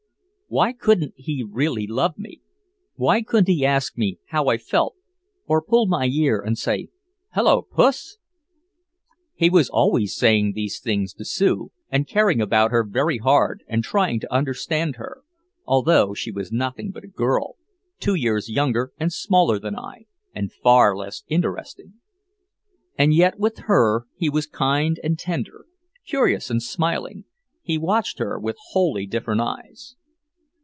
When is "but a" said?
16.91-17.15